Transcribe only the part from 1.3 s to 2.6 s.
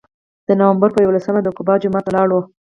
د قبا جومات ته لاړو.